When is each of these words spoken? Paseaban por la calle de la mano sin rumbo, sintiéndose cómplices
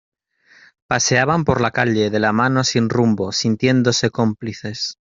Paseaban 0.87 1.45
por 1.45 1.61
la 1.61 1.69
calle 1.69 2.09
de 2.09 2.19
la 2.19 2.33
mano 2.33 2.63
sin 2.63 2.89
rumbo, 2.89 3.31
sintiéndose 3.31 4.09
cómplices 4.09 4.97